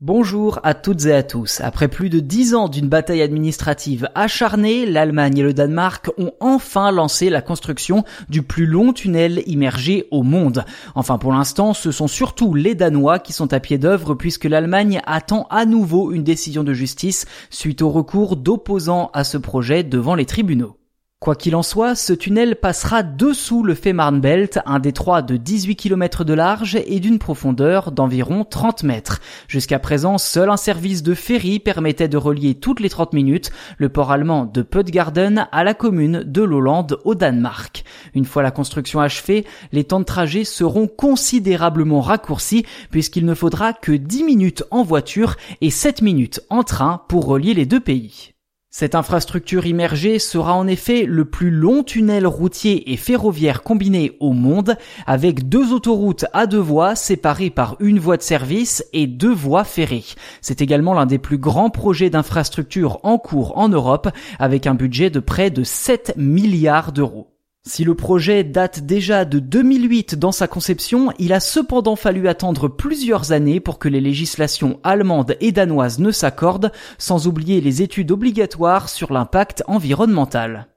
Bonjour 0.00 0.60
à 0.62 0.74
toutes 0.74 1.06
et 1.06 1.12
à 1.12 1.24
tous. 1.24 1.60
Après 1.60 1.88
plus 1.88 2.08
de 2.08 2.20
dix 2.20 2.54
ans 2.54 2.68
d'une 2.68 2.88
bataille 2.88 3.20
administrative 3.20 4.08
acharnée, 4.14 4.86
l'Allemagne 4.86 5.38
et 5.38 5.42
le 5.42 5.52
Danemark 5.52 6.12
ont 6.18 6.30
enfin 6.38 6.92
lancé 6.92 7.30
la 7.30 7.42
construction 7.42 8.04
du 8.28 8.44
plus 8.44 8.66
long 8.66 8.92
tunnel 8.92 9.42
immergé 9.46 10.06
au 10.12 10.22
monde. 10.22 10.64
Enfin 10.94 11.18
pour 11.18 11.32
l'instant, 11.32 11.74
ce 11.74 11.90
sont 11.90 12.06
surtout 12.06 12.54
les 12.54 12.76
Danois 12.76 13.18
qui 13.18 13.32
sont 13.32 13.52
à 13.52 13.58
pied 13.58 13.76
d'œuvre 13.76 14.14
puisque 14.14 14.44
l'Allemagne 14.44 15.00
attend 15.04 15.48
à 15.50 15.64
nouveau 15.64 16.12
une 16.12 16.22
décision 16.22 16.62
de 16.62 16.74
justice 16.74 17.26
suite 17.50 17.82
au 17.82 17.90
recours 17.90 18.36
d'opposants 18.36 19.10
à 19.14 19.24
ce 19.24 19.36
projet 19.36 19.82
devant 19.82 20.14
les 20.14 20.26
tribunaux. 20.26 20.77
Quoi 21.20 21.34
qu'il 21.34 21.56
en 21.56 21.64
soit, 21.64 21.96
ce 21.96 22.12
tunnel 22.12 22.54
passera 22.54 23.02
dessous 23.02 23.64
le 23.64 23.74
Fehmarnbelt, 23.74 24.60
un 24.66 24.78
détroit 24.78 25.20
de 25.20 25.36
18 25.36 25.74
km 25.74 26.22
de 26.22 26.32
large 26.32 26.78
et 26.86 27.00
d'une 27.00 27.18
profondeur 27.18 27.90
d'environ 27.90 28.44
30 28.44 28.84
mètres. 28.84 29.20
Jusqu'à 29.48 29.80
présent, 29.80 30.16
seul 30.18 30.48
un 30.48 30.56
service 30.56 31.02
de 31.02 31.14
ferry 31.14 31.58
permettait 31.58 32.06
de 32.06 32.16
relier 32.16 32.54
toutes 32.54 32.78
les 32.78 32.88
30 32.88 33.14
minutes 33.14 33.50
le 33.78 33.88
port 33.88 34.12
allemand 34.12 34.44
de 34.44 34.62
Puttgarden 34.62 35.48
à 35.50 35.64
la 35.64 35.74
commune 35.74 36.22
de 36.24 36.42
Lolland 36.42 36.86
au 37.04 37.16
Danemark. 37.16 37.82
Une 38.14 38.24
fois 38.24 38.44
la 38.44 38.52
construction 38.52 39.00
achevée, 39.00 39.44
les 39.72 39.82
temps 39.82 39.98
de 39.98 40.04
trajet 40.04 40.44
seront 40.44 40.86
considérablement 40.86 42.00
raccourcis 42.00 42.64
puisqu'il 42.92 43.26
ne 43.26 43.34
faudra 43.34 43.72
que 43.72 43.90
10 43.90 44.22
minutes 44.22 44.62
en 44.70 44.84
voiture 44.84 45.34
et 45.62 45.70
7 45.70 46.00
minutes 46.00 46.42
en 46.48 46.62
train 46.62 47.02
pour 47.08 47.26
relier 47.26 47.54
les 47.54 47.66
deux 47.66 47.80
pays. 47.80 48.34
Cette 48.70 48.94
infrastructure 48.94 49.64
immergée 49.64 50.18
sera 50.18 50.54
en 50.54 50.66
effet 50.66 51.04
le 51.04 51.24
plus 51.24 51.50
long 51.50 51.82
tunnel 51.82 52.26
routier 52.26 52.92
et 52.92 52.98
ferroviaire 52.98 53.62
combiné 53.62 54.12
au 54.20 54.34
monde, 54.34 54.76
avec 55.06 55.48
deux 55.48 55.72
autoroutes 55.72 56.26
à 56.34 56.46
deux 56.46 56.58
voies 56.58 56.94
séparées 56.94 57.48
par 57.48 57.76
une 57.80 57.98
voie 57.98 58.18
de 58.18 58.22
service 58.22 58.84
et 58.92 59.06
deux 59.06 59.32
voies 59.32 59.64
ferrées. 59.64 60.04
C'est 60.42 60.60
également 60.60 60.92
l'un 60.92 61.06
des 61.06 61.18
plus 61.18 61.38
grands 61.38 61.70
projets 61.70 62.10
d'infrastructure 62.10 63.00
en 63.04 63.16
cours 63.16 63.56
en 63.56 63.70
Europe, 63.70 64.10
avec 64.38 64.66
un 64.66 64.74
budget 64.74 65.08
de 65.08 65.20
près 65.20 65.50
de 65.50 65.64
7 65.64 66.12
milliards 66.18 66.92
d'euros. 66.92 67.37
Si 67.68 67.84
le 67.84 67.94
projet 67.94 68.44
date 68.44 68.80
déjà 68.80 69.26
de 69.26 69.40
2008 69.40 70.14
dans 70.14 70.32
sa 70.32 70.48
conception, 70.48 71.12
il 71.18 71.34
a 71.34 71.38
cependant 71.38 71.96
fallu 71.96 72.26
attendre 72.26 72.66
plusieurs 72.66 73.32
années 73.32 73.60
pour 73.60 73.78
que 73.78 73.90
les 73.90 74.00
législations 74.00 74.80
allemandes 74.84 75.36
et 75.42 75.52
danoises 75.52 75.98
ne 75.98 76.10
s'accordent, 76.10 76.72
sans 76.96 77.26
oublier 77.26 77.60
les 77.60 77.82
études 77.82 78.10
obligatoires 78.10 78.88
sur 78.88 79.12
l'impact 79.12 79.64
environnemental. 79.66 80.68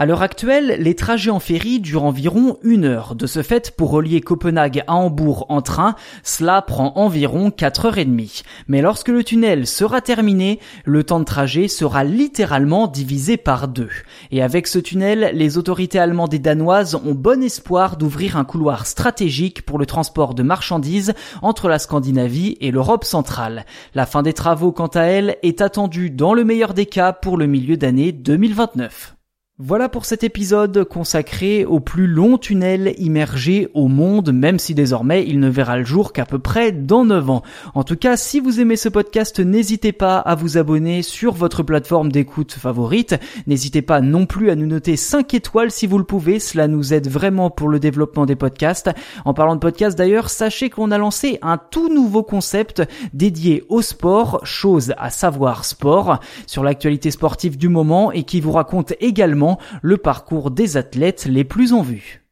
À 0.00 0.06
l'heure 0.06 0.22
actuelle, 0.22 0.76
les 0.78 0.94
trajets 0.94 1.32
en 1.32 1.40
ferry 1.40 1.80
durent 1.80 2.04
environ 2.04 2.58
une 2.62 2.84
heure. 2.84 3.16
De 3.16 3.26
ce 3.26 3.42
fait, 3.42 3.72
pour 3.72 3.90
relier 3.90 4.20
Copenhague 4.20 4.84
à 4.86 4.94
Hambourg 4.94 5.46
en 5.48 5.60
train, 5.60 5.96
cela 6.22 6.62
prend 6.62 6.92
environ 6.94 7.50
4 7.50 7.86
heures 7.86 7.98
et 7.98 8.04
demie. 8.04 8.42
Mais 8.68 8.80
lorsque 8.80 9.08
le 9.08 9.24
tunnel 9.24 9.66
sera 9.66 10.00
terminé, 10.00 10.60
le 10.84 11.02
temps 11.02 11.18
de 11.18 11.24
trajet 11.24 11.66
sera 11.66 12.04
littéralement 12.04 12.86
divisé 12.86 13.36
par 13.36 13.66
deux. 13.66 13.90
Et 14.30 14.40
avec 14.40 14.68
ce 14.68 14.78
tunnel, 14.78 15.32
les 15.34 15.58
autorités 15.58 15.98
allemandes 15.98 16.32
et 16.32 16.38
danoises 16.38 16.94
ont 16.94 17.16
bon 17.16 17.42
espoir 17.42 17.96
d'ouvrir 17.96 18.36
un 18.36 18.44
couloir 18.44 18.86
stratégique 18.86 19.62
pour 19.62 19.80
le 19.80 19.86
transport 19.86 20.34
de 20.34 20.44
marchandises 20.44 21.12
entre 21.42 21.66
la 21.66 21.80
Scandinavie 21.80 22.56
et 22.60 22.70
l'Europe 22.70 23.02
centrale. 23.02 23.66
La 23.96 24.06
fin 24.06 24.22
des 24.22 24.32
travaux, 24.32 24.70
quant 24.70 24.86
à 24.86 25.02
elle, 25.02 25.38
est 25.42 25.60
attendue 25.60 26.10
dans 26.10 26.34
le 26.34 26.44
meilleur 26.44 26.72
des 26.72 26.86
cas 26.86 27.12
pour 27.12 27.36
le 27.36 27.48
milieu 27.48 27.76
d'année 27.76 28.12
2029. 28.12 29.17
Voilà 29.60 29.88
pour 29.88 30.04
cet 30.04 30.22
épisode 30.22 30.84
consacré 30.84 31.64
au 31.64 31.80
plus 31.80 32.06
long 32.06 32.38
tunnel 32.38 32.94
immergé 32.96 33.68
au 33.74 33.88
monde, 33.88 34.32
même 34.32 34.60
si 34.60 34.72
désormais 34.72 35.26
il 35.26 35.40
ne 35.40 35.48
verra 35.48 35.76
le 35.78 35.84
jour 35.84 36.12
qu'à 36.12 36.24
peu 36.24 36.38
près 36.38 36.70
dans 36.70 37.04
9 37.04 37.28
ans. 37.28 37.42
En 37.74 37.82
tout 37.82 37.96
cas, 37.96 38.16
si 38.16 38.38
vous 38.38 38.60
aimez 38.60 38.76
ce 38.76 38.88
podcast, 38.88 39.40
n'hésitez 39.40 39.90
pas 39.90 40.18
à 40.18 40.36
vous 40.36 40.58
abonner 40.58 41.02
sur 41.02 41.34
votre 41.34 41.64
plateforme 41.64 42.12
d'écoute 42.12 42.52
favorite. 42.52 43.16
N'hésitez 43.48 43.82
pas 43.82 44.00
non 44.00 44.26
plus 44.26 44.50
à 44.50 44.54
nous 44.54 44.66
noter 44.66 44.94
5 44.94 45.34
étoiles 45.34 45.72
si 45.72 45.88
vous 45.88 45.98
le 45.98 46.04
pouvez, 46.04 46.38
cela 46.38 46.68
nous 46.68 46.94
aide 46.94 47.08
vraiment 47.08 47.50
pour 47.50 47.68
le 47.68 47.80
développement 47.80 48.26
des 48.26 48.36
podcasts. 48.36 48.90
En 49.24 49.34
parlant 49.34 49.56
de 49.56 49.60
podcasts 49.60 49.98
d'ailleurs, 49.98 50.30
sachez 50.30 50.70
qu'on 50.70 50.92
a 50.92 50.98
lancé 50.98 51.40
un 51.42 51.58
tout 51.58 51.92
nouveau 51.92 52.22
concept 52.22 52.84
dédié 53.12 53.64
au 53.68 53.82
sport, 53.82 54.38
chose 54.44 54.94
à 54.98 55.10
savoir 55.10 55.64
sport, 55.64 56.20
sur 56.46 56.62
l'actualité 56.62 57.10
sportive 57.10 57.58
du 57.58 57.68
moment 57.68 58.12
et 58.12 58.22
qui 58.22 58.40
vous 58.40 58.52
raconte 58.52 58.92
également 59.00 59.47
le 59.80 59.96
parcours 59.96 60.50
des 60.50 60.76
athlètes 60.76 61.24
les 61.24 61.44
plus 61.44 61.72
en 61.72 61.82
vue. 61.82 62.22